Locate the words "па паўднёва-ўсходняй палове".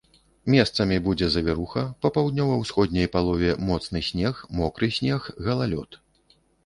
2.05-3.51